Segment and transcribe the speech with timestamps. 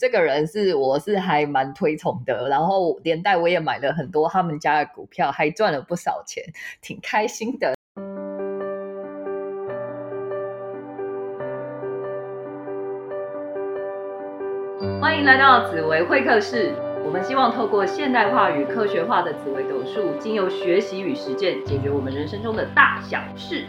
[0.00, 6.42] 这个人是我是还蛮推崇的，然后连带我也买了很多他们家的股票，还赚了不少钱，
[6.80, 7.74] 挺开心的。
[15.02, 16.72] 欢迎来到紫薇会客室，
[17.04, 23.66] 我们希望透过现代化与科学化的紫微斗数，经由学习与实践，解决我们人生中的大小事。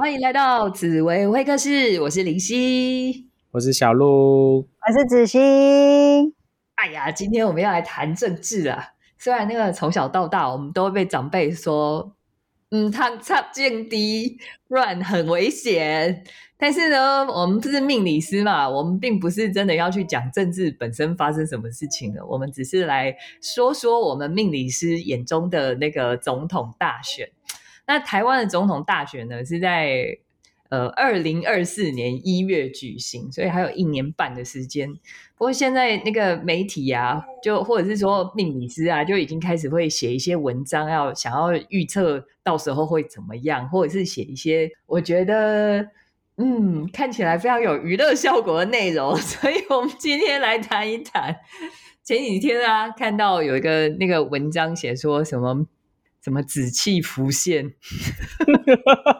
[0.00, 6.32] 欢迎来到紫薇会客室，我是林夕，我是小鹿，我是子欣。
[6.76, 8.94] 哎呀，今天我们要来谈政治啊！
[9.18, 12.16] 虽然那个从小到大，我们都会被长辈说，
[12.70, 16.24] 嗯，他差劲低，不然很危险。
[16.56, 27.28] 但是呢，我们不是命理师嘛，我们并不是真的要去讲政治本身发生什么事情的，我们只是来说说我们命理师眼中的那个总统大选。
[27.90, 30.16] 那台湾的总统大选呢，是在
[30.68, 34.88] 呃二零二四年一月举行，所以还有一年半的时间。
[35.36, 45.84] 不过现在那个媒体啊，就或者是说命理师啊，就已经开始会写一些文章，要想要预测到时候会怎么样，或者是写一些我觉得
[46.36, 49.16] 嗯看起来非常有娱乐效果的内容。
[49.18, 51.34] 所以我们今天来谈一谈
[52.04, 55.66] 前几天啊，看到有一个那个文章写说什么。
[56.22, 57.74] 什么紫气浮现，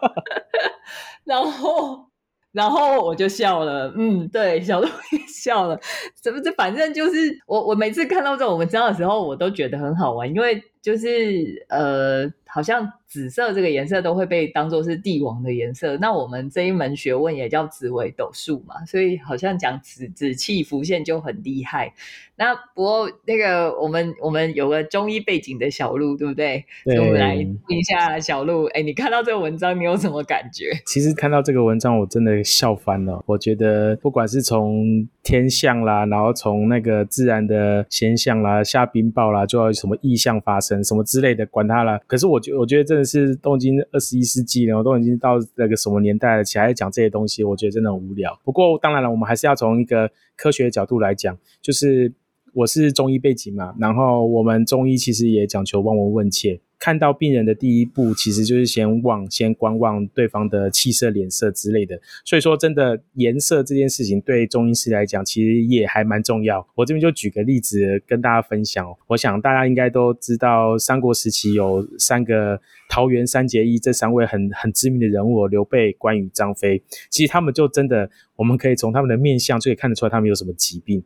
[1.25, 2.11] 然后，
[2.53, 3.93] 然后我就笑了。
[3.97, 5.81] 嗯，对，小鹿也笑了。
[6.23, 12.33] 怎么这反正就是我，我每次看到这种文章的时候，我都觉得很好玩，因为就是呃。
[12.53, 21.95] 好像紫色这个颜色都会被当做是帝王的颜色，那我们这一门学问也叫紫微斗数嘛，所以好像讲紫紫气浮现就很厉害。
[22.35, 26.65] 那不过那个我们我们有个中医背景的小鹿，对不对？
[26.83, 28.65] 所以我们来听一下小鹿。
[28.71, 30.73] 哎，你看到这个文章，你有什么感觉？
[30.87, 33.23] 其实看到这个文章，我真的笑翻了。
[33.27, 41.99] 我觉得不管是从天象啦，然后从那个自然的现象啦，下冰雹啦，就要什么异象发生什么之类的，管他了。
[42.07, 42.51] 可是我觉。
[42.61, 48.39] 我觉得真的是都已经二十一世纪了，都已经到那个什么年代了，起来讲这些东西，我觉得真的很无聊。
[48.45, 52.13] 不过当然了，我们还是要从一个科学角度来讲，就是
[52.53, 56.61] 我是中医背景嘛，然后我们中医其实也讲求望闻问切。
[56.79, 62.01] 看到病人的第一步，其实就是先望、先观望对方的气色、脸色之类的。
[62.25, 66.67] 所以说，真的颜色这件事情对中医师来讲，其实也还蛮重要。
[66.75, 68.87] 我这边就举个例子跟大家分享。
[69.09, 76.83] 我想大家应该都知道，三国时期有三个桃园三结义，这三位很很知名的人物：刘备、关羽、张飞。
[77.11, 81.05] 其实他们就真的，我们可以从他们的面相就可以看得出来，他们有什么疾病。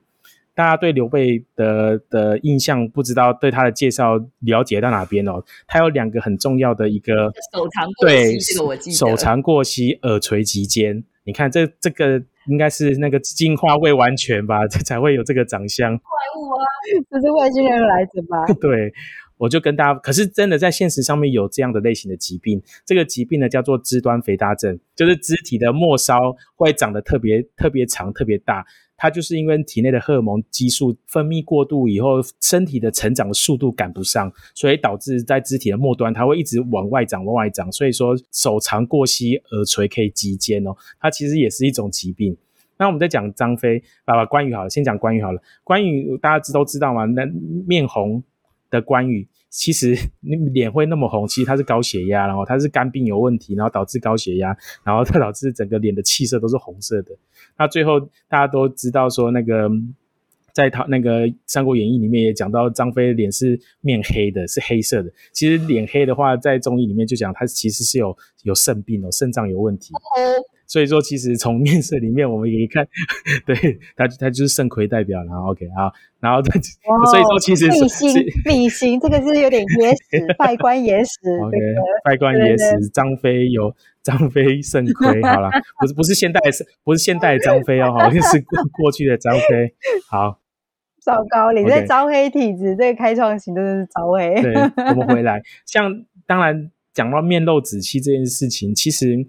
[0.54, 5.42] 大家对刘备的的印象，不知道对他的介绍了解到哪边哦？
[5.66, 8.96] 他有两个很重要的一个手长过膝，这个我记得。
[8.96, 11.02] 手长过膝，耳垂及肩。
[11.26, 15.96] 你看这这个应该是那个进化未完全吧， 才会有这个长相。
[15.96, 16.06] 怪
[16.38, 16.64] 物啊，
[17.10, 18.44] 这是外星人来的吧？
[18.60, 18.92] 对，
[19.44, 28.64] 我就跟大家，可是真的在现实上面有这样的类型的疾病，这个疾病呢叫做肢端肥大症，就是肢体的末梢会长得特别特别长、特别大。
[28.96, 37.70] 它就是因为体内的荷尔蒙激素分泌过度以后，身体的成长的速度赶不上，所以导致在肢体的末端，它会一直往外长，往外长。
[37.72, 42.36] 所以说手长过膝，耳垂可以及肩哦，它其实也是一种疾病。
[42.78, 45.42] 那我们在讲张飞，啊，关羽好了，先讲关羽好了。
[45.64, 47.04] 关羽大家知都知道吗？
[47.04, 47.26] 那
[47.66, 48.22] 面红
[48.70, 49.26] 的关羽。
[49.56, 54.48] 其实你脸会那么红，其实他是高血压，然后他是肝病有问题，然后导致高血压，
[54.82, 57.16] 然后他导致整个脸的气色都是红色的。
[57.56, 59.70] 那最后大家都知道说，那个
[60.52, 65.12] 在他那个《三国演义》里面也讲到，张飞脸是面黑的，是黑色的。
[65.32, 69.94] 其实脸黑的话，在中医里面就讲他其实是有有肾病哦，肾脏有问题。
[70.74, 72.84] 所以说，其实从面色里面，我们可以看，
[73.46, 73.54] 对
[73.94, 75.22] 他，他就是肾亏代表。
[75.22, 78.04] 然后 OK 好，然后所以说其实是
[78.44, 81.12] 命星，这个是有点野史，拜官野史。
[81.46, 81.56] OK，
[82.02, 83.72] 拜官野史，张飞有
[84.02, 89.72] 张飞肾亏，好了，不是不是现代是，不是现代张飞哦，好像是过过去的张飞。
[90.10, 90.40] 好，
[91.00, 94.42] 糟糕，你这招黑体质，这个开创型真的是招黑。
[94.42, 94.52] 对，
[94.90, 99.24] 我们回来， 像当然讲到面露紫气这件事情，其实。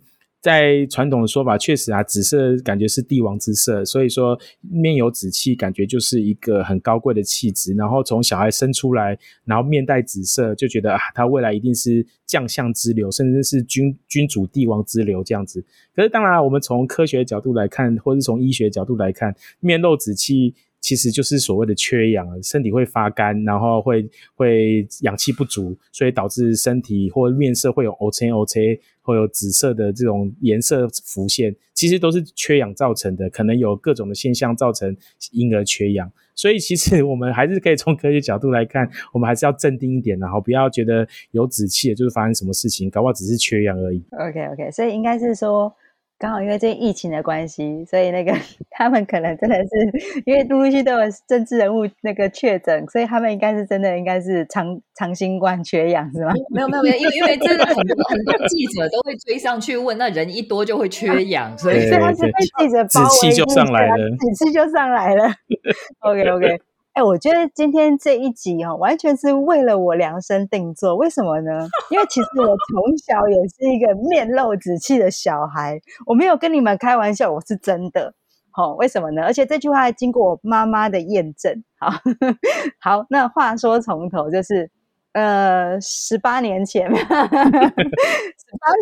[0.46, 7.74] 在传统的说法，确实啊，紫色感觉是帝王之色，所以说面有紫气，感觉就是一个很高贵的气质。
[7.74, 15.66] 然后从小孩生出来，然后面带紫色，就觉得啊，他未来一定是将相之流，甚至是君君主帝王之流这样子。
[15.96, 20.54] 可是当然，我们从科学角度来看，或是从医学角度来看，面露紫气。
[20.86, 34.96] 其实就是所谓的缺氧，身体会发干，然后会会氧气不足，所以导致身体或面色会有 O C O C，会有紫色的这种颜色浮现，其实都是缺氧造成的，可能有各种的现象造成
[35.32, 36.12] 婴儿缺氧。
[36.36, 44.04] 所以其实我们还是可以从科学角度来看，我们还是要镇定一点，然后不要觉得有止气就是发生什么事情，搞不好只是缺氧而已。
[44.12, 45.76] OK OK，所以应该是说。
[46.18, 48.32] 刚好因为这疫情的关系，所以那个
[48.72, 56.32] 他们可能真的是因为陆陆续都有政治人物那个确诊，所以他们应该是真的应该是长长新冠缺氧是吗？
[56.54, 65.26] 没有没有没有，因为因为真的很多很多记者都会追上去问，那人一多就会缺 氧，所以他是被记者包围，就上来了，子气就上来了。
[66.00, 66.60] OK OK。
[66.96, 70.96] 哎，我觉得今天这一集哦，完全是为了我量身定做。
[70.96, 71.68] 为什么呢？
[71.92, 78.14] 因为其实我从小也是一个面露紫气的小孩，我没有跟你们开玩笑，我是真的。
[78.50, 79.24] 好，为什么呢？
[79.24, 81.62] 而且这句话还经过我妈妈的验证。
[81.78, 81.92] 好，
[82.80, 84.72] 好，那话说从头，就是
[85.12, 87.12] 呃，十八年前，十八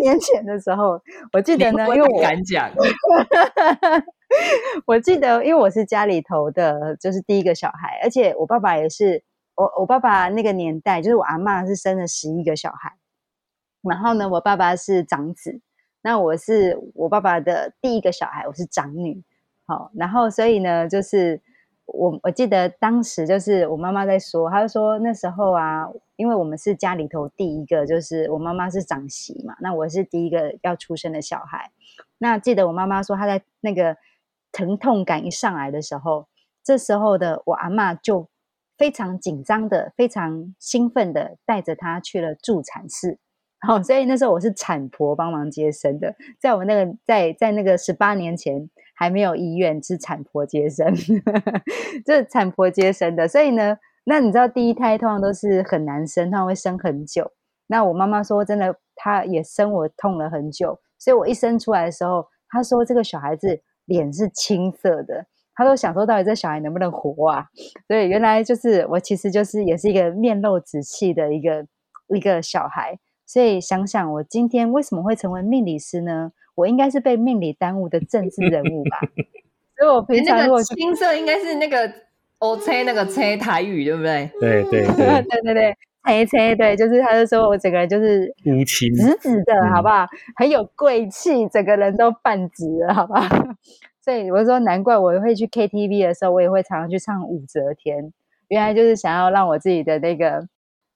[0.04, 1.02] 年前的时候，
[1.34, 2.70] 我记得呢，因为我敢讲。
[4.86, 9.24] 我记得，因为我是家里头的，就是第一个小孩，而且我爸爸也是，
[9.56, 12.94] 我我爸爸那个年代，就是我阿妈是生了十一个小孩，
[13.82, 15.62] 然后呢，我爸爸是长子，
[16.02, 19.24] 那我是我爸爸的第一个小孩，我是长女，
[19.66, 21.42] 好，然后所以呢，就是
[21.86, 31.72] 我我记得当时就是我妈妈在说，她就说那时候啊，因为我们是家里头第一个，就是我妈妈是长媳嘛，那我是第一个要出生的小孩，
[32.18, 33.96] 那记得我妈妈说她在那个。
[34.54, 36.28] 疼痛感一上来的时候，
[36.64, 38.30] 这时候的我阿妈就
[38.78, 43.20] 非常紧张的、非常兴奋的带着他去了助产室。
[43.60, 46.16] 好， 所以那时候我是产婆帮忙接生的。
[46.40, 50.94] 在我们那个在在那个十八年前还没有医院，是产婆接生，
[52.06, 53.28] 这产婆接生的。
[53.28, 57.32] 所以呢，那你知道第一胎通常都是很难生，通常会生很久。
[57.68, 60.80] 那我妈妈说，真的，她也生我痛了很久。
[61.00, 63.64] 所以我一生出来的时候，她说这个小孩子。
[63.86, 65.26] 脸是青色的，
[65.56, 67.46] 他都想说到底这小孩能不能活啊？
[67.88, 71.66] 所以原来就是我，其实就是也是一个面露紫气的一个
[72.08, 72.98] 一个小孩。
[73.26, 76.32] 所以想想我今天为什么会成为命理师呢？
[76.56, 79.00] 我应该是被命理耽误的政治人物吧？
[79.78, 81.92] 所以我平常如果青色应该是那个
[82.40, 84.30] O C 那个 C 台语对不对？
[84.40, 85.78] 对对对对对对。
[86.04, 90.06] 黑车对，就是他就说我整个人就是乌青紫紫的，好不好？
[90.36, 93.28] 很有贵气，整个人都泛直了，好不好？
[94.04, 98.12] 所以我说难怪我会去 KTV 的时候，我也会常常去唱武则天，
[98.50, 100.46] 原来就是想要让我自己的那个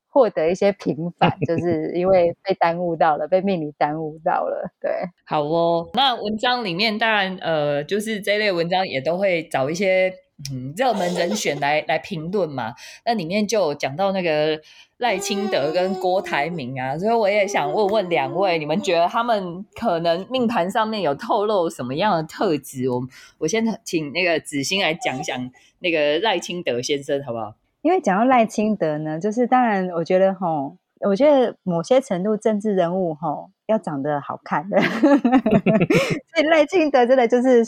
[0.09, 4.69] 获得一些平反，就 是因为被耽误到了，被命理耽误到了。
[4.81, 4.91] 对，
[5.25, 5.89] 好哦。
[5.93, 10.13] 那文章里面当然呃，就是这类文章也都会找一些
[10.51, 12.73] 嗯热门人选来 来评论嘛。
[13.05, 14.59] 那里面就讲到那个。
[14.99, 22.89] 赖清德跟郭台铭啊，所以我也想问问两位，你们觉得他们可能命盘上面有透露什么样的特质？
[22.89, 23.07] 我
[23.37, 25.51] 我先请那个子欣来讲讲
[25.81, 27.53] 那个赖清德先生，好不好？
[27.83, 33.49] 因为讲到赖清德呢，就是当然，我觉得哈，我觉得某些程度政治人物哈。
[33.67, 37.61] 要长得好看的， 所以赖清德真的就是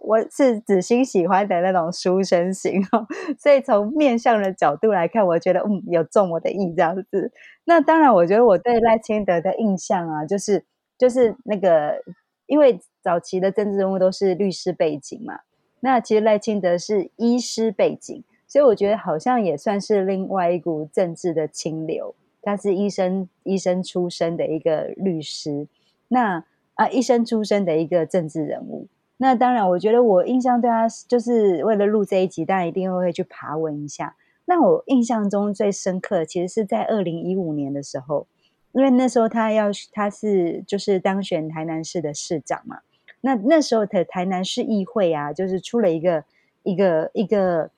[0.00, 3.06] 我是子欣喜欢的那种书生型哦。
[3.38, 7.30] 所以从面相的角度来看，我觉得嗯有中我的意这样子。
[7.66, 10.64] 那当然，我觉得我对赖清德的印象啊，就是
[10.98, 12.02] 就是那个，
[12.46, 15.38] 因为早期的政治人物都是律师背景嘛，
[15.78, 22.16] 那其实赖清德是医师背景，所以我觉得好像也算是另外一股政治的清流。
[22.44, 25.66] 他是医生，医生出身的一个律师，
[26.08, 28.86] 那啊，医生出身的一个政治人物。
[29.16, 34.14] 那当然，我觉得我印象对他，就是为了录这一集，大家一定会去爬文一下。
[34.44, 38.26] 那我印象中最深刻，其实是在二零一五年的时候，
[38.72, 42.80] 因为那时候他要，他是就是当选台南市的市长嘛。
[43.22, 46.24] 那那时候的台南市议会啊，就是出了一个
[46.62, 47.70] 一个一个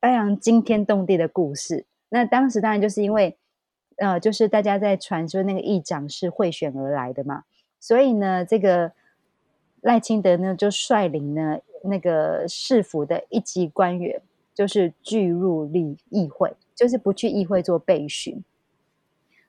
[0.00, 1.84] 非常惊天动地的故事。
[2.08, 3.36] 那当时当然就是因为。
[3.98, 7.42] 呃，就是大家在传说那个议长是贿选而来的嘛，
[7.80, 8.92] 所以呢，这个
[9.80, 14.22] 赖清德呢就率领呢那个市府的一级官员，
[14.54, 18.44] 就是拒入立议会，就是不去议会做备询。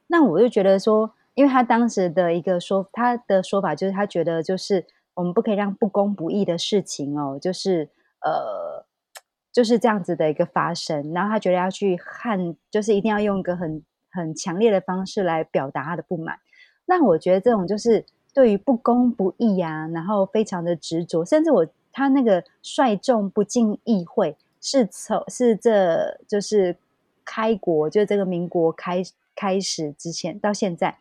[0.07, 7.89] 那我就觉得说，因为他当时的一个说，他的说法就是他觉得就是我们不可以让不公不义的事情哦，就是
[8.21, 8.83] 呃
[9.51, 13.83] 就是这样子的一个发生，然后他觉得要去看，就是一定要用一个很。
[14.11, 16.39] 很强烈的方式来表达他的不满，
[16.85, 26.75] 那我觉得这种就是对于不公不义啊，然后非常的执着，甚至我他那个率众不进议会，是从是这就是
[27.25, 29.03] 开国，就这个民国开
[29.35, 30.97] 开始之前到现在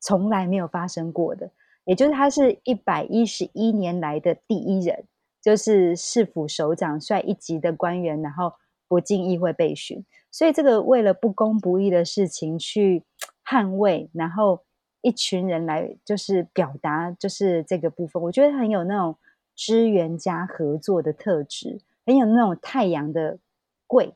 [0.00, 1.50] 从来没有发生过的，
[1.84, 5.04] 也就是他是一百一十一年来的第一人，
[5.42, 8.52] 就是市府首长率一级的官员，然后
[8.88, 10.04] 不进议会被询，
[10.36, 13.04] 所以这个为了不公不义的事情去
[13.42, 14.60] 捍卫，然后
[15.00, 19.16] 一群人来就是表达就是这个部分，我觉得很有那种
[19.54, 21.80] 支援加合作的特质。
[22.04, 23.38] 很有那种太阳的
[23.86, 24.12] 贵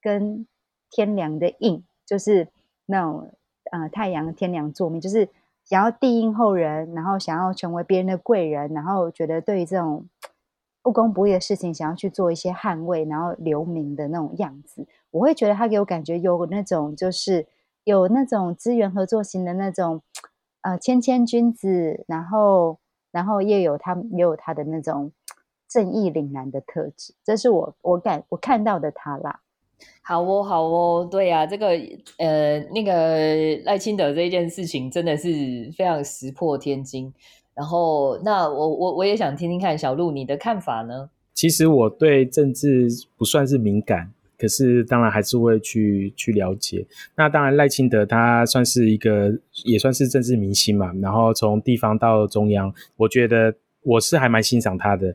[0.00, 0.46] 跟
[0.90, 2.46] 天良的硬，就是
[2.86, 3.32] 那种
[3.72, 5.28] 呃太阳天良作命，就是
[5.64, 10.08] 想要地应后人，然后想要成为别人的贵人，然后觉得对于这种
[10.84, 17.46] 不公不义的事情，想要去做一些捍卫，然后留名的那种样子，我会觉得他给我感觉有那种就是
[17.82, 20.02] 有那种资源合作型的那种
[20.60, 22.78] 呃谦谦君子，然后
[23.10, 25.10] 然后也有他也有他的那种。
[25.66, 29.40] 正义凛然的特质，这是我我感我看到的他啦。
[30.02, 31.70] 好哦，好哦，对呀，这个
[32.18, 35.28] 呃，那个赖清德这件事情真的是
[35.76, 37.12] 非常石破天惊。
[37.54, 41.08] 然后，那我我我也想听听看小鹿你的看法呢？
[41.32, 46.86] 其实我对政治不算是敏感，可是当然还是会去去了解。
[47.16, 49.32] 那当然赖清德他算是一个
[49.64, 50.92] 也算是政治明星嘛。
[51.02, 55.14] 然后从地方到中央，我觉得我是还蛮欣赏他的。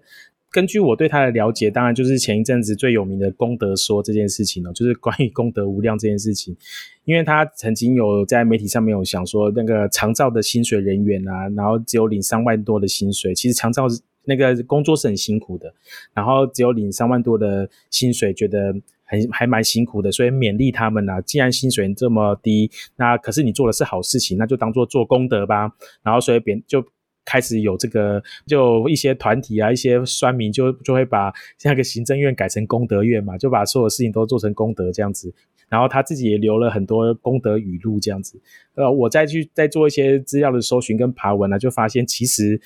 [0.52, 6.58] 根据我对他的了解，当然就是前一阵子最有名的功德说这件事情哦，就是关于功德无量这件事情。
[7.06, 13.86] 因为他曾经有在媒体上面有想说，那个长照的薪水人员啊，然后只有领三万多的薪水，其实长照
[14.26, 15.72] 那个工作是很辛苦的，
[16.14, 18.74] 然后只有领三万多的薪水，觉得
[19.06, 25.72] 很还蛮辛苦的，所以勉励他们啊，既然薪水这么低，那可是你做的是好事情，那就当做做功德吧。
[26.02, 26.84] 然后所以别就。
[27.30, 31.32] 开始有这个，就一些团体啊，一些酸民就就会把
[31.64, 35.32] 那个行政院改成功德院嘛，就把所有事情都做成功德这样子。
[35.70, 38.42] 然后他自己也留了很多功德语录这样子。
[38.74, 42.60] 呃，我再去再做一些资料的搜寻跟爬文呢，就发现其实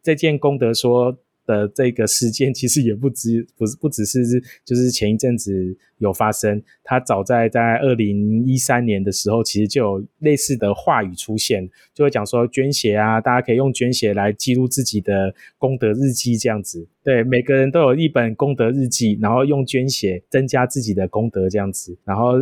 [0.00, 1.18] 这件功德说。
[1.46, 4.22] 的这个事件其实也不止，不是不只是
[4.64, 16.86] 就是前一阵子有发生，它早在在二零一三年的时候，其实就有类似的话语出现，就会讲说捐血啊，大家可以用捐血来记录自己的功德日记这样子。
[17.02, 21.96] 对，每个人都有一本功德日记，然后用捐血增加自己的功德这样子。
[22.04, 22.32] 然后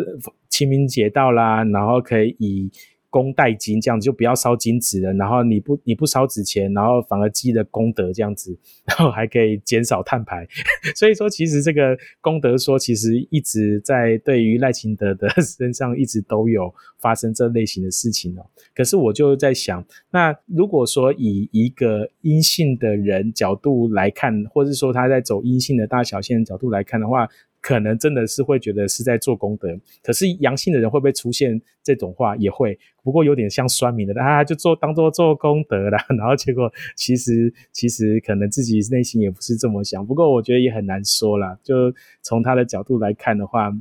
[0.48, 2.70] 清明节到啦，然后可以以。
[3.12, 8.56] 功代金这样子就不要烧金纸了，然后你不你不烧纸钱，然后反而积了功德这样子，
[8.88, 10.48] 然后还可以减少碳排。
[10.96, 18.46] 所以说，其实这个功德说，其实一直在对于赖清德的身上一直都有发生这类型的事情哦。
[18.74, 27.28] 可是我就在想，那如果说以一个阴性的人角度来看，或者说他在走阴性的大小线角度来看的话。
[27.62, 29.68] 可能真的是会觉得是在做功德，
[30.02, 32.36] 可是阳性的人会不会出现这种话？
[32.36, 40.04] 也会，不过有点像酸民的，啊，就做当做做功德啦， 然后结果其实其实可能自己内心也不是这么想。
[40.04, 43.72] 不过我觉得也很难说啦，就从他的角度来看的话。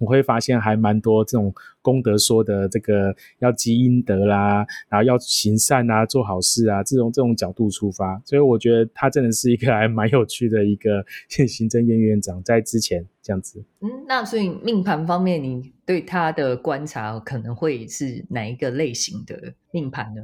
[0.00, 11.04] 我会发现还蛮多这种功德说的这个要积阴德啦，然后要行善啊，做好事啊，这种这种角度出发，所以我觉得他真的是一个还蛮有趣的一个
[11.46, 13.62] 行政院院长，在之前这样子。
[13.82, 20.22] 嗯，那所以命盘方面，你对他的观察可能会是哪一个类型的命盘呢？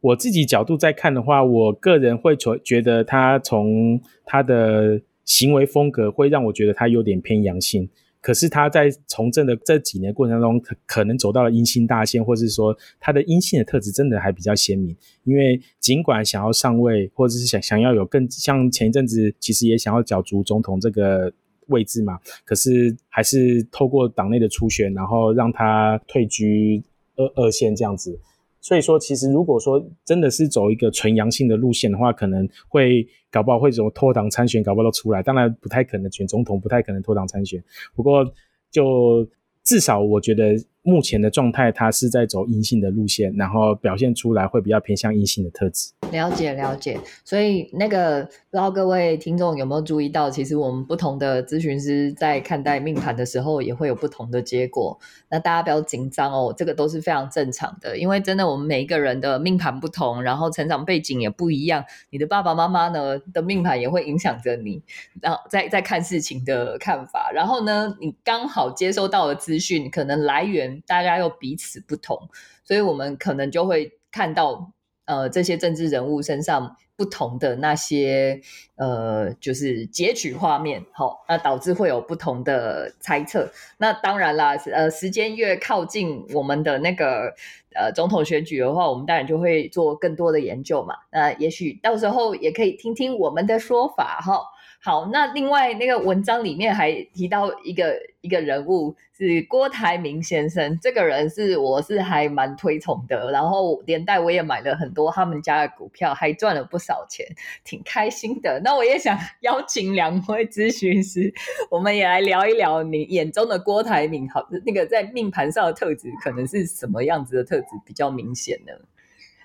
[0.00, 7.88] 我自己角度在看的话，我个人会觉觉得他从他的行为风格会让我觉得他有点偏阳性。
[8.26, 14.96] 可是他在从政的这几年过程当中，可可能走到了阴性大线，或是说他的阴性的特质真的还比较鲜明。
[15.22, 21.32] 因为尽管想要上位，或者是想想要有更像前一阵子，其实也想要角逐总统这个
[21.68, 26.82] 位置嘛，可是还是透过党内的初选，然后让他退居
[27.14, 28.18] 二二线这样子。
[28.66, 35.22] 所以说，其实如果说真的是走一个纯阳性的路线的话，可能会搞不好会么脱党参选，搞不好都出来。
[35.22, 37.62] 当然不太可能选总统，不太可能脱党参选。
[37.94, 38.24] 不过
[38.72, 39.24] 就
[39.62, 40.56] 至少我觉得。
[40.86, 45.90] 目前的状态，它是在走阴性的路线，然后表现出来会比较偏向阴性的特质。
[46.12, 54.96] 了解了解，所以那个不知道各位听众有没有注意到，其实我们不同的咨询师在看待命盘的时候，也会有不同的结果。
[55.28, 64.80] 那大家不要紧张哦，这个都是非常正常的，因为真的我们每一个人的命盘不同，然后成长背景也不一样，你的爸爸妈妈呢的命盘也会影响着你，
[65.20, 67.32] 然后在在看事情的看法。
[67.34, 70.75] 然后呢，你刚好接收到的资讯可能来源。
[70.86, 72.28] 大家又彼此不同，
[72.64, 74.72] 所以我们可能就会看到
[75.04, 78.40] 呃这些政治人物身上不同的那些
[78.76, 83.50] 呃就是截取画面，好，那导致会有不同的猜测。
[83.78, 87.34] 那当然啦，呃，时间越靠近我们的那个
[87.74, 90.94] 呃总统选举的话，我们当然就会做更多的研究嘛。
[91.12, 94.40] 那也许到时候也可以听听我们的说法哈。
[94.86, 107.26] 好，那另外那个文章里面还提到一个一个人物是郭台铭先生，这个人是我是还蛮推崇的，然后连带我也买了很多他们家的股票，还赚了不少钱，
[107.64, 108.60] 挺开心的。
[108.62, 111.34] 那我也想 邀请两位咨询师，
[111.68, 118.72] 我们也来聊一聊你眼中的郭台铭，好，那个在命盘上的特质可能是什么样子的特质比较明显呢？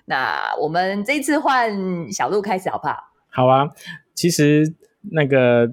[0.04, 2.96] 那我们这次换小鹿开始好不好？
[3.28, 3.72] 好啊，
[4.14, 4.76] 其实。
[5.10, 5.68] 那个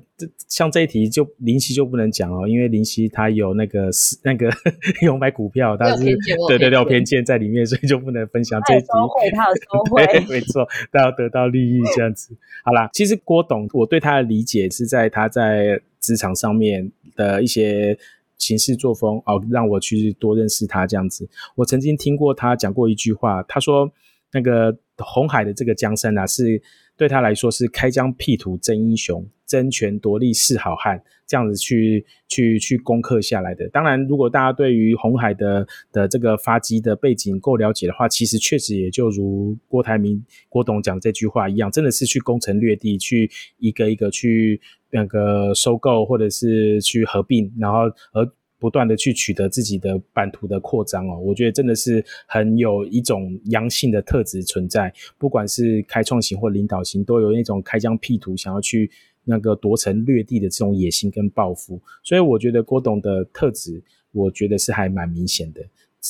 [0.48, 4.50] 像这一题就林夕就不能讲哦，因为林夕他有那个是那个
[5.05, 6.03] 有买股票，他是
[6.48, 8.88] 对对对有偏见在里面，所以就不能分享这一题。
[8.88, 12.36] 收回，他有收回， 没错，他要得到利益这样子。
[12.63, 17.95] 好啦，其实郭董我对他的理解是在他在职场上面的一些
[18.39, 21.29] 行事作风哦，让我去多认识他这样子。
[21.55, 23.91] 我曾经听过他讲过一句话，他说
[24.33, 26.59] 那个红海的这个江山啊是。
[27.00, 33.70] 对他来说是开疆辟土真英雄，争权夺利是好汉，这样子去去去攻克下来的。
[33.70, 44.60] 当然，如果大家对于红海的的这个发迹的背景够了解的话，其实确实也就如郭台铭郭董讲这句话一样，真的是去攻城略地，去一个一个去
[44.91, 47.79] 那个收购或者是去合并，然后
[48.12, 48.29] 而。
[48.59, 58.91] 不断的去取得自己的版图的扩张哦，我觉得真的是很有一种阳性的特质存在，不管是开创型或领导型，都有那种开疆辟土、想要去
[59.23, 61.79] 那个夺城略地的这种野心跟抱负。
[62.03, 65.61] 所以我觉得郭董的特质，我觉得是还蛮明显的，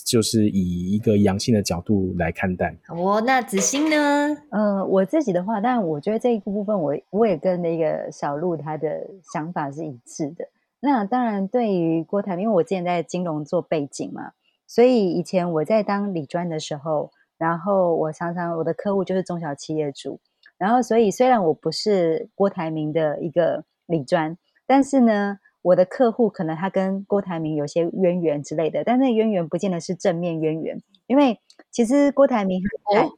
[0.04, 2.76] 就是以一个阳性的角度来看待。
[2.88, 4.38] 哦，那子欣呢？
[4.50, 10.48] 呃，我自己的话，但我觉得这一部分，我我也跟那个小鹿他的想法是一致的。
[10.82, 14.32] 那当然，对于郭台铭，因为我之前在金融做背景嘛，
[14.66, 20.22] 所以以前我在当理专的时候，然后我常常我的客户就是中小企业主，
[20.58, 33.12] 然后所以虽然我不是郭台铭的一个理专，但是呢，我的客户可能他跟郭台铭有些渊源之类的，但那渊源不见得是正面渊源，因为其实郭台铭哦，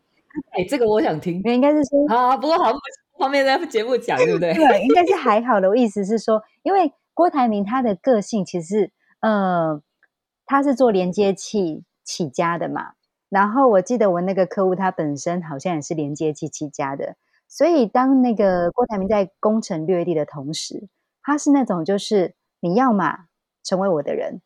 [0.58, 2.80] 哎，这个我想听，应该是说啊，不过好像
[3.20, 4.52] 方面在节目讲，对不对？
[4.56, 5.70] 对，应该是还好的。
[5.70, 6.92] 我意思是说，因为。
[7.13, 9.82] 郭台铭他的个性其实，呃，
[10.45, 12.93] 他是做连接器起家的嘛。
[13.30, 17.15] 然后我记得我那个客户他本身好像也是连接器起家的，
[17.47, 20.88] 所以当那个郭台铭在攻城略地的同时，
[21.21, 23.26] 他是那种就是你要嘛
[23.63, 24.41] 成为我的人，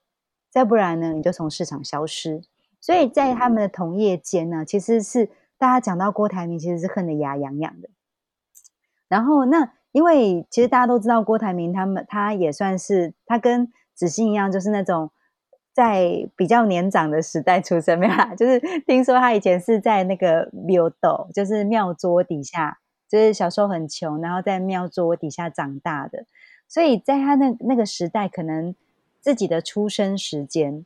[0.49, 2.41] 再不然呢你就从市场消失。
[2.81, 7.89] 所以在他们的同业间呢，其实是大家讲到郭台铭，其实是恨得牙痒痒的。
[9.07, 9.73] 然后那。
[9.95, 15.09] 因为其实大家都知道郭台铭，他们他也算是他跟子欣一样，就是那种
[15.71, 18.35] 在比较年长的时代出生，没有？
[18.35, 22.77] 就是听说他以前是在那个庙斗，就是庙桌底下，
[23.07, 26.25] 就是小时候很穷，然后在庙桌底下长大的，
[26.67, 28.75] 所以在他那那个时代，可能
[29.21, 30.85] 自己的出生时间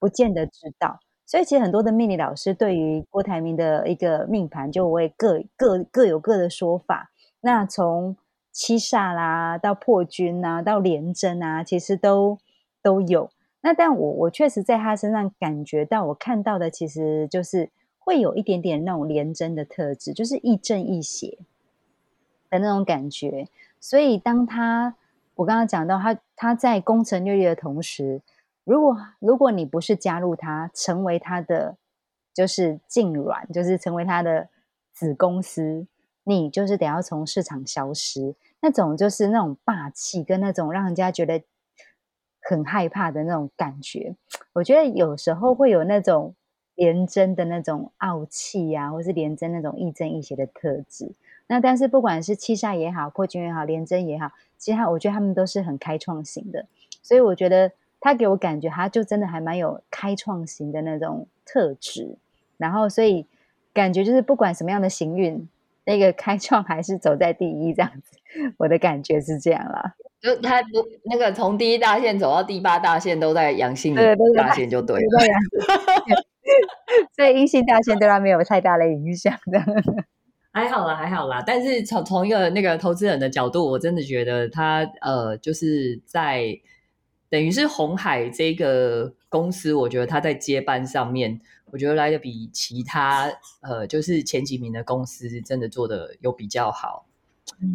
[0.00, 7.12] 不见得知道，所以其实很多的命理老师对于郭台铭的一个命盘，就会各各各有各的说法。
[7.40, 8.16] 那从
[8.52, 12.38] 七煞啦，到破军啊，到廉贞啊，其实都
[12.82, 13.30] 都有。
[13.60, 21.38] 那但我我确实在他身上感觉到，我看到的其实就是会有一点点那种廉贞的特质，就是亦正亦邪
[22.48, 23.48] 的那种感觉。
[23.80, 24.94] 所以当他
[25.34, 28.22] 我刚刚讲到他他在攻城略地的同时，
[28.64, 31.76] 如果如果你不是加入他，成为他的
[32.32, 34.48] 就是进软，就是成为他的
[34.92, 35.86] 子公司，
[36.28, 38.34] 你就是得要从市场消失。
[38.60, 41.42] 那种就是那种霸气，跟那种让人家觉得
[42.42, 44.14] 很害怕的那种感觉。
[44.52, 46.34] 我觉得有时候会有那种
[46.74, 51.12] 廉贞的那种傲气呀，或是廉贞那种亦正亦邪的特质。
[51.46, 56.66] 那但是不管是七煞也好，破军也好，廉贞也好，其实他我觉得他们都是很开创型的。
[57.02, 62.18] 所以我觉得他给我感觉，他就真的还蛮有开创型的那种特质。
[62.58, 63.24] 然后所以
[63.72, 65.48] 感觉就是不管什么样的行运。
[65.88, 68.18] 那个开创还是走在第一这样子，
[68.58, 69.94] 我的感觉是这样啦。
[70.20, 70.68] 就他不
[71.04, 73.94] 那个从第一大线走到第八大线都在阳性
[74.36, 75.06] 大线就对了，
[77.16, 79.58] 所以阴性大线对他没有太大的影响的。
[80.52, 81.42] 还好啦，还好啦。
[81.46, 86.58] 但是从从一个那个投资人的角度，我真的觉得他呃，就是在
[87.30, 91.40] 等于是红海这个公司，我觉得他在接班上面
[91.72, 97.04] 我觉得来的比其他呃，就是前几名的公司真的做的有比较好。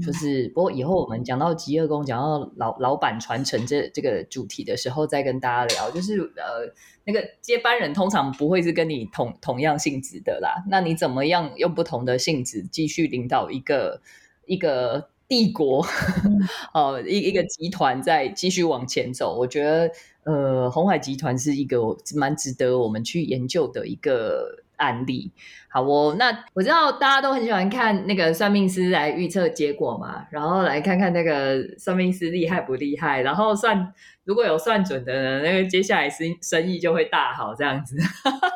[0.06, 5.90] 就是不过以后我们讲到极恶宫，讲到老老板传承这这个主题的时候，再跟大家聊。
[5.90, 6.72] 就是呃，
[7.06, 10.64] 那个接班人通常不会是跟你同同样性质的啦。
[10.70, 14.00] 那你怎么样用不同的性质继续领导一个
[14.46, 15.84] 一个帝国？
[16.76, 19.92] 呃，一一个集团在继续往前走，我觉得
[20.26, 21.80] 呃，红海集团是一个
[22.16, 24.60] 蛮值得我们去研究的一个。
[24.78, 25.32] 案例，
[25.70, 26.16] 好哦。
[26.18, 33.94] 那我知道大家都很喜欢看那个算命师来预测结果嘛，然后来看看那个算命师厉害不厉害，然后算
[34.26, 37.96] 如果有算准的呢，那个接下来生生意就会大好这样子。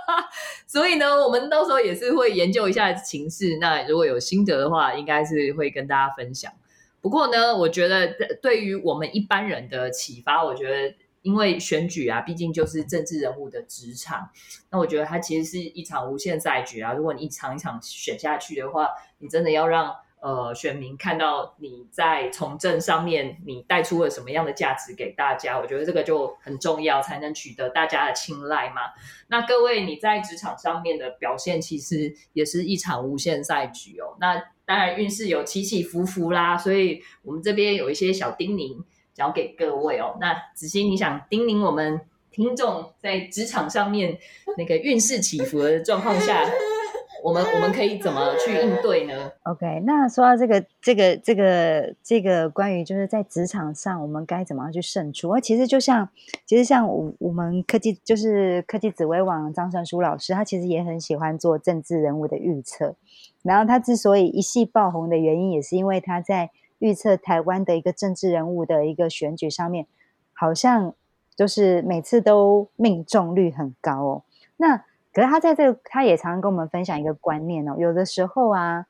[0.66, 3.60] 所以呢，我们到时候也是会研究一下情势。
[3.62, 6.52] 那如果有心得的话，应该是会跟大家分享。
[7.00, 8.10] 不过呢，我觉得
[8.42, 10.96] 对于我们一般人的启发，我觉得。
[11.28, 14.30] 因为选举啊，毕竟就是政治人物的职场，
[14.72, 16.94] 那我觉得它其实是一场无限赛局啊。
[16.94, 18.88] 如果你一场一场选下去的话，
[19.18, 28.84] 你真的要让呃选民看到你在从政上面你带出了什么样的价值给大家，我觉得这个就很重要，才能取得大家的青睐嘛。
[29.28, 34.16] 那各位你在职场上面的表现，其实也是一场无限赛局哦。
[34.22, 38.86] 那当然运势有起起伏伏啦，所以我们这边有一些小叮咛。
[39.18, 40.16] 交给各位哦。
[40.22, 42.00] 那子欣，你想叮咛我们
[42.30, 44.16] 听众，在职场上面
[44.56, 46.46] 那个运势起伏的状况下，
[47.24, 55.32] 我们我们可以怎么去应对呢？OK，那说到这个这个这个这个关于就是在职场上，我们该怎么样去胜出？
[55.32, 56.08] 而其实就像
[56.46, 62.96] 其实像我我们科技就是科技紫微网张胜书老师，他其实也很喜欢做政治人物的预测。
[63.42, 66.52] 然后他之所以一系爆红的原因，也是因为他在。
[66.80, 69.88] 预测台湾的一个政治人物的一个选举上面，
[70.34, 70.94] 好像
[71.36, 74.24] 就是每次都命中率很高哦。
[74.58, 74.78] 那
[75.14, 77.76] 可是他在这个，他也常常跟我们分享一个观念哦。
[77.78, 78.86] 有的时候啊，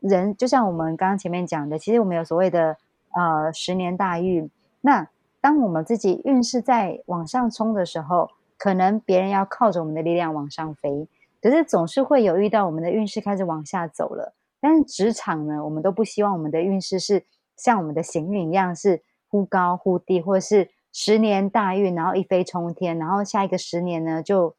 [0.00, 2.76] 人就像我们刚刚前面讲的，其实我们有所谓的
[3.10, 4.48] 呃十年大运。
[4.80, 5.08] 那
[5.40, 11.08] 当我们自己运势在往上冲的时候，可能别人要靠着我们的力量往上飞，
[11.40, 14.34] 可是总是会有遇到我们的运势开始往下走了。
[14.62, 24.54] 但是职场呢，我们都不希望我们的运势是像我们的行运一样是忽高忽低，或者是十年大运，然后一飞冲天，然后下一个十年呢就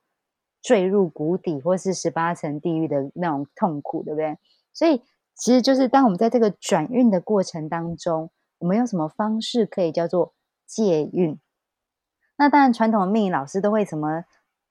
[0.62, 4.38] 坠入谷底，或是十八层地狱的那种痛苦，对不对？
[4.74, 5.02] 所以
[5.36, 10.34] 其实就是当我们在这个转运的过程当中，我们用什么方式可以叫做
[10.68, 11.40] 借运？
[12.36, 14.26] 那当然，传统的命理老师都会什么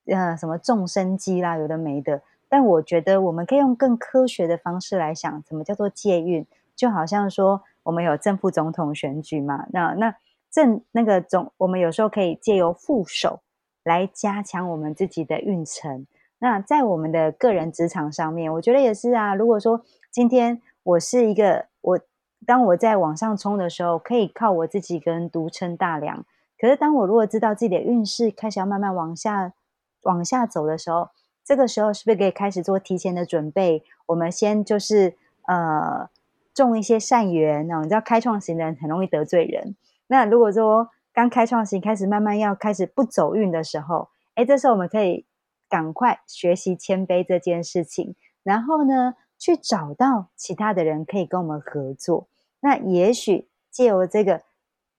[0.06, 2.22] 呃什么众生机啦，有的没的。
[2.52, 6.46] 但我觉得我们可以用更科学的方式来想，什么叫做借运？
[6.76, 10.14] 就好像说，我们有正副总统选举嘛，那那
[10.50, 13.40] 正那个总，我们有时候可以借由副手
[13.82, 16.06] 来加强我们自己的运程。
[16.40, 19.34] 那在我们的个人职场上面，我觉得也是啊。
[19.34, 22.00] 如果说今天我是一个我，
[22.44, 26.22] 当我在往上冲的时候，可以靠我自己跟独撑大梁。
[26.58, 29.54] 可是当我如果知道自己的运势开始要慢慢往下
[30.02, 31.08] 往下走的时候，
[31.44, 33.82] 这个时候是不是可以开始做提前的准备？
[34.06, 36.08] 我们先就是呃
[36.54, 37.80] 种一些善缘哦。
[37.82, 39.74] 你知道开创型的人很容易得罪人。
[40.06, 45.26] 那如果说刚开创型开始慢慢要开始不走运的时候，哎，这时候我们可以
[45.68, 52.28] 赶快学习谦卑这件事情，然后呢去找到其他的人可以跟我们合作。
[52.60, 54.42] 那也许借由这个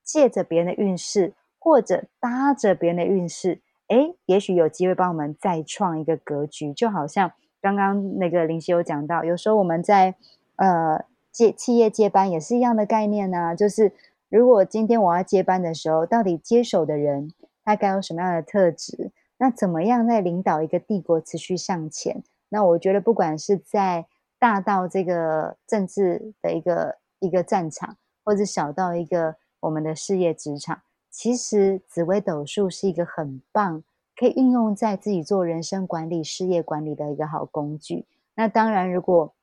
[0.03, 3.61] 借着别人的运势，或者搭着别人的运势。
[3.93, 10.15] 哎，也许有机会帮我们再创一个格局，就好像刚刚那个林夕有讲到，有时候我们在
[10.55, 13.55] 呃接企业接班也是一样的概念呢。
[13.55, 13.91] 就是
[14.29, 17.31] 如果今天我要接班的时候，到底接手的人
[17.63, 19.11] 他该有什么样的特质？
[19.37, 22.23] 那怎么样在领导一个帝国持续向前？
[22.49, 24.07] 那我觉得不管是在
[24.39, 30.81] 大到这个政治的一个一个战场，或者小到一个我们的事业职场。
[31.13, 33.83] 其实紫微斗数是一个很棒，
[34.15, 38.07] 可以运用在自己做人生管理、事业管理的一个好工具。
[38.33, 39.35] 那当然，如果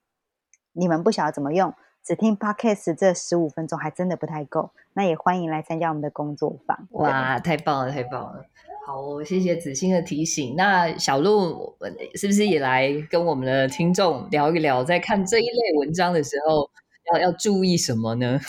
[0.72, 4.72] 你们不晓得怎么用，只听 podcast 这十五分钟还真的不太够。
[4.94, 6.88] 那也欢迎来参加我们的工作坊。
[6.90, 8.44] 哇，太棒了，太棒了！
[8.84, 10.56] 好，谢谢子欣的提醒。
[10.56, 11.76] 那小鹿
[12.16, 16.68] 是不是也来跟我们的听众聊一聊，在看这一类文章的时候
[17.12, 18.40] 要要注意什么呢？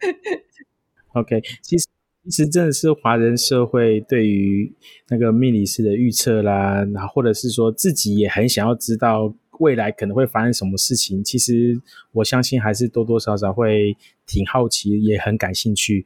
[1.12, 1.86] OK，其实。
[2.28, 4.72] 其实真的是华人社会对于
[5.08, 11.22] 那个命理师的预测啦，然后或者是说自己也很想要知道未来可能会发生什么事情。
[11.22, 11.80] 其实
[12.12, 16.04] 我相信还是多多少少会挺好奇，也很感兴趣。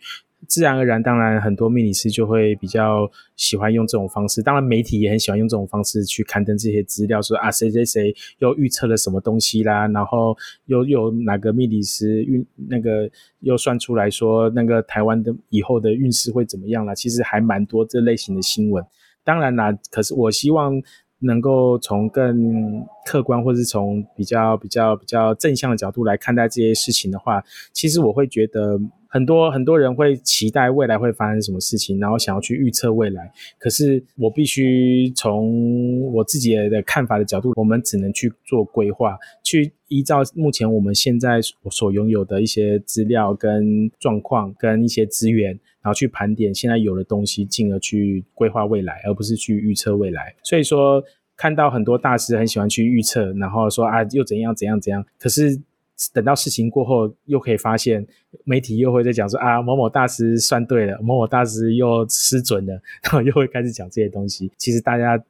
[0.48, 4.42] 自然而然，当然很多命理师就会比较喜欢用这种方式。
[4.42, 16.94] 当然，媒体也很喜欢用这种方式去刊登这些资料，说啊谁谁谁又预测了什么东西啦，然后又有哪个命理师运那个又算出来说那个台湾的以后的运势会怎么样啦。
[16.94, 18.85] 其实还蛮多这类型的新闻。
[19.22, 20.83] 当然啦，可是我希望。
[21.22, 27.42] 能够从更客观，或是从比较比较比较正向的角度来看待这些事情的话，
[27.73, 33.29] 其实我会觉得很多很多人会期待未来会发生什么事情，然后想要去预测未来。
[33.59, 45.59] 可是我必须从我自己的看法的角度，我们只能去做规划，去依照目前我们现在所拥有的一些资料跟状况跟一些资源。
[45.83, 50.35] 然后去盘点现在有的东西，进而去规划未来，而不是去预测未来。
[50.42, 51.03] 所以说，
[51.40, 55.03] 看到很多大师很喜欢去预测，然后说啊又怎样怎样怎样。
[55.18, 55.59] 可是
[56.12, 58.07] 等到事情过后，又可以发现
[58.44, 62.74] 媒体又会在讲说啊某某大师算对了，某某大师又失准了，
[63.05, 64.53] 然后又会开始讲这些东西。
[64.59, 65.22] 其实大家。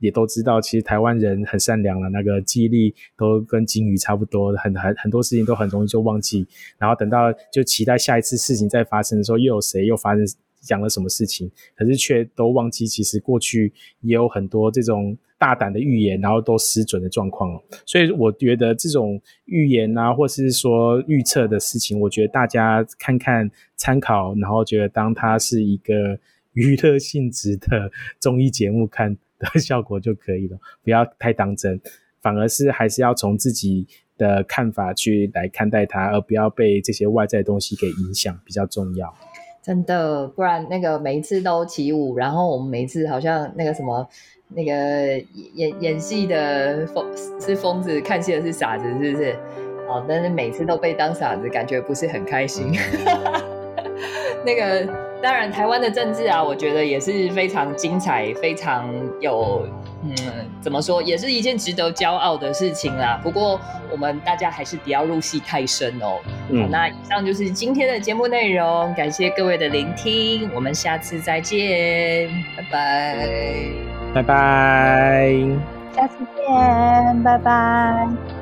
[0.00, 6.46] 也都知道，其实台湾人很善良了，那个记忆力都跟金鱼差不多，很很很多事情都很容易就忘记。
[6.78, 10.24] 然后等到就期待下一次事情再发生的时候，又有谁又发生
[10.60, 17.60] 讲了什么事情，可是却都忘记，其实过去也有很多这种大胆的预言，然后都失准的状况。
[17.86, 26.18] 所以我觉得这种预言啊，或是说预测的事情，我觉得大家看看参考，然后觉得当它是一个
[26.52, 29.16] 娱乐性质的综艺节目看。
[29.40, 31.80] 的效果就可以了， 不要太当真，
[32.20, 39.14] 反而是还是要从自己的看法去来看待它，而不要被这些外在东西给影响，比较重要。
[39.68, 44.08] 真的，不然那个每一次都起舞，然后我们每一次好像那个什么
[44.48, 44.72] 那个
[45.52, 47.06] 演演戏的疯
[47.38, 49.36] 是疯子，看戏的是傻子，是不是？
[49.86, 52.72] 哦，但是每次都被当傻子，感觉不是很开心。
[54.42, 54.90] 那个。
[55.20, 58.88] 当然，台湾的政治啊，我觉得也是非常精彩，非常
[59.20, 59.66] 有，
[60.02, 60.14] 嗯，
[60.60, 63.18] 怎么说，也是一件值得骄傲的事情啦。
[63.22, 66.18] 不过，我们大家还是不要入戏太深哦。
[66.50, 73.28] 嗯，那以上就是今天的节目内容，感谢各位的聆听，我们下次再见，拜拜，
[74.14, 75.34] 拜拜，
[75.96, 78.37] 下次见，拜拜。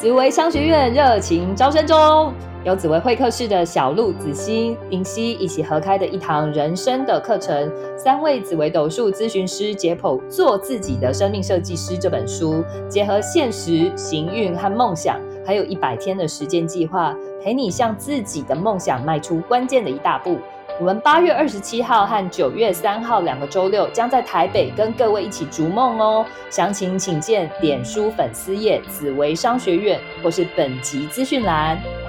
[0.00, 2.32] 紫薇商学院热情招生中，
[2.64, 7.70] 由紫薇会客室的小鹿、子欣、林夕一起合开的一堂人生的课程。
[7.98, 20.38] 三位紫薇斗数咨询师解剖《做自己的生命设计师》这本书，结合现实、行运和梦想，还有一百天的时间计划，陪你向自己的梦想迈出关键的一大步。
[20.80, 26.24] 我们八月二十七号和九月三号两个周六将在台北跟各位一起逐梦哦。
[26.48, 31.99] 详情请见脸书粉丝页紫薇商学院或是本集资讯栏。